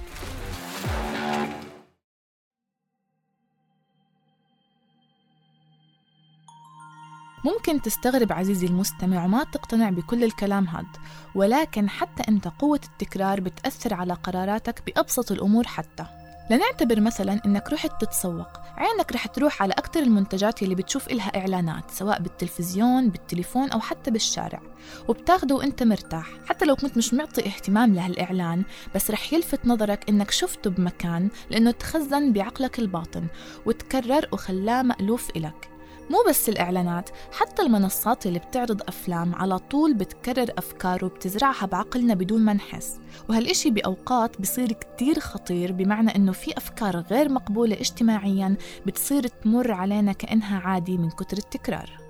ممكن 7.45 7.83
تستغرب 7.83 8.33
عزيزي 8.33 8.67
المستمع 8.67 9.25
وما 9.25 9.45
تقتنع 9.45 9.91
بكل 9.91 10.25
الكلام 10.25 10.65
هاد 10.67 10.87
ولكن 11.35 11.89
حتى 11.89 12.23
أنت 12.29 12.49
قوة 12.49 12.81
التكرار 12.85 13.41
بتأثر 13.41 13.95
على 13.95 14.15
قراراتك 14.15 14.83
بأبسط 14.87 15.33
الأمور 15.33 15.67
حتى. 15.67 16.18
لنعتبر 16.51 17.01
مثلا 17.01 17.41
إنك 17.47 17.73
رحت 17.73 18.05
تتسوق. 18.05 18.49
عينك 18.77 19.13
رح 19.13 19.27
تروح 19.27 19.63
على 19.63 19.73
أكثر 19.73 20.01
المنتجات 20.01 20.63
اللي 20.63 20.75
بتشوف 20.75 21.09
إلها 21.09 21.39
إعلانات 21.41 21.91
سواء 21.91 22.23
بالتلفزيون 22.23 23.09
بالتليفون 23.09 23.71
أو 23.71 23.81
حتى 23.81 24.11
بالشارع. 24.11 24.61
وبتاخده 25.09 25.55
وإنت 25.55 25.83
مرتاح. 25.83 26.27
حتى 26.47 26.65
لو 26.65 26.77
كنت 26.77 26.97
مش 26.97 27.15
معطي 27.15 27.47
اهتمام 27.47 27.95
لهالإعلان 27.95 28.65
بس 28.95 29.11
رح 29.11 29.33
يلفت 29.33 29.67
نظرك 29.67 30.09
إنك 30.09 30.31
شفته 30.31 30.71
بمكان 30.71 31.29
لأنه 31.51 31.71
تخزن 31.71 32.33
بعقلك 32.33 32.79
الباطن 32.79 33.27
وتكرر 33.67 34.29
وخلاه 34.33 34.83
مألوف 34.83 35.31
إلك. 35.37 35.78
مو 36.11 36.19
بس 36.29 36.49
الإعلانات 36.49 37.11
حتى 37.33 37.63
المنصات 37.63 38.27
اللي 38.27 38.39
بتعرض 38.39 38.83
أفلام 38.89 39.35
على 39.35 39.59
طول 39.59 39.95
بتكرر 39.95 40.51
أفكار 40.59 41.05
وبتزرعها 41.05 41.67
بعقلنا 41.67 42.15
بدون 42.15 42.41
ما 42.41 42.53
نحس. 42.53 43.01
وهالإشي 43.29 43.71
بأوقات 43.71 44.41
بصير 44.41 44.73
كتير 44.73 45.21
خطير 45.21 45.73
بمعنى 45.73 46.17
إنه 46.17 46.33
في 46.33 46.57
أفكار 46.57 46.97
غير 46.97 47.29
مقبولة 47.29 47.81
اجتماعيا 47.81 48.57
بتصير 48.87 49.27
تمر 49.27 49.73
علينا 49.73 50.13
كأنها 50.13 50.59
عادي 50.59 50.99
من 50.99 51.11
كتر 51.11 51.37
التكرار. 51.37 52.08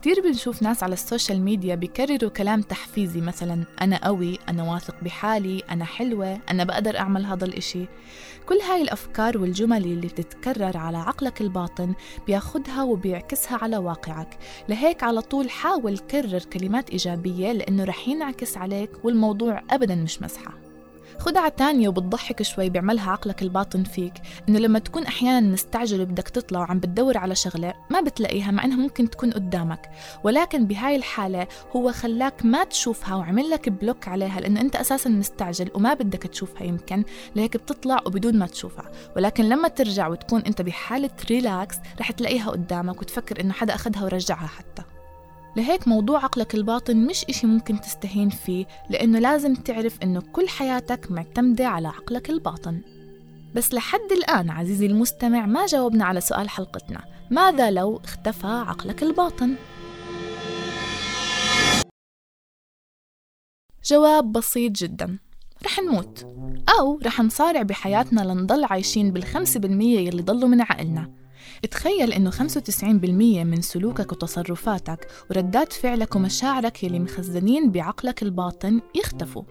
كتير 0.00 0.20
بنشوف 0.20 0.62
ناس 0.62 0.82
على 0.82 0.92
ال 0.92 0.99
social 0.99 1.40
media 1.42 1.74
بيكرروا 1.74 2.30
كلام 2.30 2.62
تحفيزي 2.62 3.20
مثلا 3.20 3.64
أنا 3.80 4.04
قوي 4.04 4.38
أنا 4.48 4.72
واثق 4.72 4.94
بحالي 5.02 5.62
أنا 5.70 5.84
حلوة 5.84 6.38
أنا 6.50 6.64
بقدر 6.64 6.98
أعمل 6.98 7.26
هذا 7.26 7.44
الإشي. 7.44 7.86
كل 8.46 8.54
هاي 8.54 8.82
الأفكار 8.82 9.38
والجمل 9.38 9.84
اللي 9.84 10.06
بتتكرر 10.06 10.76
على 10.76 10.98
عقلك 10.98 11.40
الباطن 11.40 11.94
بياخدها 12.26 12.82
وبيعكسها 12.82 13.58
على 13.62 13.76
واقعك. 13.76 14.38
لهيك 14.68 15.02
على 15.02 15.20
طول 15.20 15.50
حاول 15.50 15.98
كرر 15.98 16.38
كلمات 16.38 16.90
إيجابية 16.90 17.52
لأنه 17.52 17.84
رح 17.84 18.08
ينعكس 18.08 18.56
عليك 18.56 18.90
والموضوع 19.04 19.62
أبدا 19.70 19.94
مش 19.94 20.22
مزحة. 20.22 20.69
خدعة 21.20 21.48
تانية 21.48 21.88
وبتضحك 21.88 22.42
شوي 22.42 22.70
بيعملها 22.70 23.10
عقلك 23.10 23.42
الباطن 23.42 23.82
فيك. 23.82 24.12
إنه 24.48 24.58
لما 24.58 24.78
تكون 24.78 25.06
أحيانا 25.06 25.52
مستعجل 25.52 26.00
وبدك 26.00 26.28
تطلع 26.28 26.60
وعم 26.60 26.78
بتدور 26.78 27.18
على 27.18 27.34
شغلة 27.34 27.74
ما 27.90 28.00
بتلاقيها 28.00 28.50
مع 28.50 28.64
إنها 28.64 28.76
ممكن 28.76 29.10
تكون 29.10 29.30
قدامك. 29.30 29.90
ولكن 30.24 30.66
بهاي 30.66 30.96
الحالة 30.96 31.46
هو 31.76 31.92
خلاك 31.92 32.44
ما 32.44 32.64
تشوفها 32.64 33.14
وعمل 33.16 33.50
لك 33.50 33.68
block 33.68 34.08
عليها 34.08 34.40
لأنه 34.40 34.60
أنت 34.60 34.76
أساسا 34.76 35.10
مستعجل 35.10 35.70
وما 35.74 35.94
بدك 35.94 36.22
تشوفها 36.22 36.62
يمكن. 36.62 37.04
لهيك 37.36 37.56
بتطلع 37.56 38.00
وبدون 38.06 38.38
ما 38.38 38.46
تشوفها. 38.46 38.90
ولكن 39.16 39.44
لما 39.44 39.68
ترجع 39.68 40.08
وتكون 40.08 40.40
أنت 40.40 40.62
بحالة 40.62 41.10
relax 41.30 41.76
رح 42.00 42.10
تلاقيها 42.10 42.50
قدامك 42.50 43.00
وتفكر 43.02 43.40
إنه 43.40 43.52
حدا 43.52 43.74
أخذها 43.74 44.04
ورجعها 44.04 44.46
حتى. 44.46 44.82
لهيك 45.56 45.88
موضوع 45.88 46.24
عقلك 46.24 46.54
الباطن 46.54 46.96
مش 46.96 47.24
إشي 47.24 47.46
ممكن 47.46 47.80
تستهين 47.80 48.28
فيه 48.28 48.66
لأنه 48.90 49.18
لازم 49.18 49.54
تعرف 49.54 50.02
إنه 50.02 50.22
كل 50.32 50.48
حياتك 50.48 51.10
معتمدة 51.10 51.66
على 51.66 51.88
عقلك 51.88 52.30
الباطن 52.30 52.80
بس 53.54 53.74
لحد 53.74 54.12
الآن 54.12 54.50
عزيزي 54.50 54.86
المستمع 54.86 55.46
ما 55.46 55.66
جاوبنا 55.66 56.04
على 56.04 56.20
سؤال 56.20 56.48
حلقتنا 56.48 57.04
ماذا 57.30 57.70
لو 57.70 57.96
اختفى 58.04 58.46
عقلك 58.46 59.02
الباطن؟ 59.02 59.54
جواب 63.84 64.32
بسيط 64.32 64.72
جدا 64.72 65.18
رح 65.64 65.78
نموت 65.78 66.26
أو 66.78 67.00
رح 67.04 67.20
نصارع 67.20 67.62
بحياتنا 67.62 68.20
لنضل 68.20 68.64
عايشين 68.64 69.12
بالخمسة 69.12 69.60
بالمية 69.60 69.98
يلي 69.98 70.22
ضلوا 70.22 70.48
من 70.48 70.60
عقلنا 70.60 71.19
تخيل 71.66 72.12
إنه 72.12 72.30
95% 72.30 72.84
من 73.44 73.60
سلوكك 73.60 74.12
وتصرفاتك 74.12 75.06
وردات 75.30 75.72
فعلك 75.72 76.16
ومشاعرك 76.16 76.84
يلي 76.84 76.98
مخزنين 76.98 77.70
بعقلك 77.70 78.22
الباطن 78.22 78.80
يختفوا. 78.94 79.42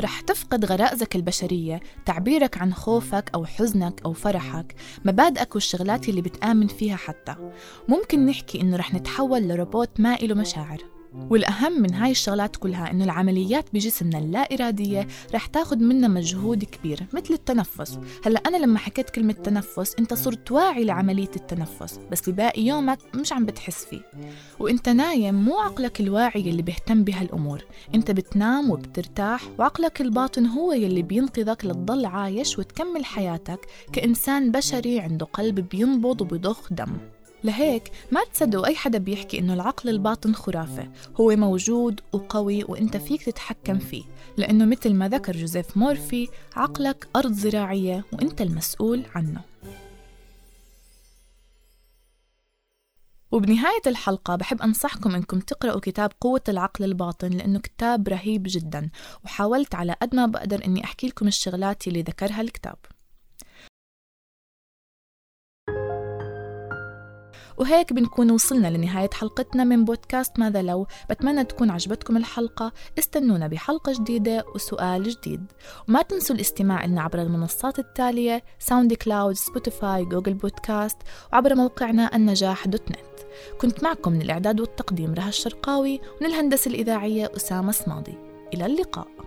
رح 0.00 0.20
تفقد 0.20 0.64
غرائزك 0.64 1.16
البشرية 1.16 1.80
تعبيرك 2.06 2.58
عن 2.58 2.74
خوفك 2.74 3.30
أو 3.34 3.44
حزنك 3.44 4.00
أو 4.04 4.12
فرحك 4.12 4.74
مبادئك 5.04 5.54
والشغلات 5.54 6.08
اللي 6.08 6.20
بتآمن 6.22 6.66
فيها 6.66 6.96
حتى. 6.96 7.34
ممكن 7.88 8.26
نحكي 8.26 8.60
إنه 8.60 8.76
رح 8.76 8.94
نتحول 8.94 9.48
لروبوت 9.48 10.00
ما 10.00 10.14
إله 10.14 10.34
مشاعر. 10.34 10.91
والأهم 11.14 11.82
من 11.82 11.94
هاي 11.94 12.10
الشغلات 12.10 12.56
كلها 12.56 12.90
إنه 12.90 13.04
العمليات 13.04 13.64
بجسمنا 13.72 14.18
اللا 14.18 14.54
إرادية 14.54 15.08
رح 15.34 15.46
تاخد 15.46 15.80
منا 15.80 16.08
مجهود 16.08 16.64
كبير 16.64 17.06
مثل 17.12 17.34
التنفس. 17.34 17.98
هلأ 18.24 18.42
أنا 18.46 18.56
لما 18.56 18.78
حكيت 18.78 19.10
كلمة 19.10 19.32
تنفس 19.32 19.94
أنت 19.98 20.14
صرت 20.14 20.52
واعي 20.52 20.84
لعملية 20.84 21.30
التنفس 21.36 22.00
بس 22.10 22.28
بباقي 22.30 22.62
يومك 22.62 22.98
مش 23.14 23.32
عم 23.32 23.46
بتحس 23.46 23.84
فيه. 23.84 24.00
وأنت 24.60 24.88
نايم 24.88 25.34
مو 25.34 25.58
عقلك 25.58 26.00
الواعي 26.00 26.40
اللي 26.50 26.62
بيهتم 26.62 27.04
بهالأمور. 27.04 27.64
أنت 27.94 28.10
بتنام 28.10 28.70
وبترتاح 28.70 29.42
وعقلك 29.58 30.00
الباطن 30.00 30.46
هو 30.46 30.72
يلي 30.72 31.02
بينقذك 31.02 31.64
لتضل 31.64 32.06
عايش 32.06 32.58
وتكمل 32.58 33.04
حياتك 33.04 33.60
كإنسان 33.92 34.52
بشري 34.52 35.00
عنده 35.00 35.26
قلب 35.26 35.68
بينبض 35.68 36.20
وبضخ 36.20 36.72
دم. 36.72 36.96
لهيك 37.44 37.92
ما 38.10 38.24
تصدقوا 38.24 38.66
أي 38.66 38.74
حدا 38.74 38.98
بيحكي 38.98 39.38
إنه 39.38 39.54
العقل 39.54 39.88
الباطن 39.88 40.34
خرافة. 40.34 40.88
هو 41.20 41.36
موجود 41.36 42.00
وقوي 42.12 42.64
وإنت 42.64 42.96
فيك 42.96 43.22
تتحكم 43.22 43.78
فيه. 43.78 44.04
لأنه 44.36 44.64
مثل 44.64 44.94
ما 44.94 45.08
ذكر 45.08 45.36
جوزيف 45.36 45.76
مورفي 45.76 46.28
عقلك 46.56 47.08
أرض 47.16 47.32
زراعية 47.32 48.04
وإنت 48.12 48.40
المسؤول 48.40 49.02
عنه. 49.14 49.40
وبنهاية 53.32 53.82
الحلقة 53.86 54.36
بحب 54.36 54.62
أنصحكم 54.62 55.14
إنكم 55.14 55.40
تقرأوا 55.40 55.80
كتاب 55.80 56.12
قوة 56.20 56.42
العقل 56.48 56.84
الباطن 56.84 57.28
لأنه 57.28 57.58
كتاب 57.58 58.08
رهيب 58.08 58.42
جدا. 58.46 58.90
وحاولت 59.24 59.74
على 59.74 59.96
قد 60.02 60.14
ما 60.14 60.26
بقدر 60.26 60.64
إني 60.64 60.84
أحكي 60.84 61.06
لكم 61.06 61.28
الشغلات 61.28 61.88
اللي 61.88 62.02
ذكرها 62.02 62.40
الكتاب. 62.40 62.76
وهيك 67.58 67.92
بنكون 67.92 68.30
وصلنا 68.30 68.68
لنهاية 68.68 69.10
حلقتنا 69.12 69.64
من 69.64 69.84
بودكاست 69.84 70.38
ماذا 70.38 70.62
لو. 70.62 70.86
بتمنى 71.10 71.44
تكون 71.44 71.70
عجبتكم 71.70 72.16
الحلقة. 72.16 72.72
استنونا 72.98 73.46
بحلقة 73.46 73.92
جديدة 73.92 74.44
وسؤال 74.54 75.02
جديد. 75.02 75.52
وما 75.88 76.02
تنسوا 76.02 76.36
الاستماع 76.36 76.86
لنا 76.86 77.02
عبر 77.02 77.22
المنصات 77.22 77.78
التالية 77.78 78.44
SoundCloud 78.58 79.34
Spotify 79.34 80.04
Google 80.04 80.34
Podcasts 80.34 80.96
وعبر 81.32 81.54
موقعنا 81.54 82.16
النجاح 82.16 82.66
dot 82.66 82.90
net. 82.90 82.98
كنت 83.60 83.82
معكم 83.82 84.12
من 84.12 84.22
الإعداد 84.22 84.60
والتقديم 84.60 85.14
رها 85.14 85.28
الشرقاوي 85.28 86.00
ومن 86.20 86.30
الهندسة 86.30 86.68
الإذاعية 86.68 87.32
أسامة 87.36 87.72
صمادي. 87.72 88.14
إلى 88.54 88.66
اللقاء. 88.66 89.21